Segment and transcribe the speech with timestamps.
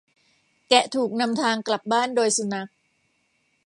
[0.69, 2.69] แกะถูกนำทางกลับบ้านโดยสุนัข